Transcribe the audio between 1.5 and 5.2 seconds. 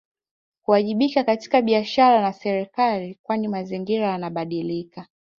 biashara na serikalini kwani mazingira yanabadilika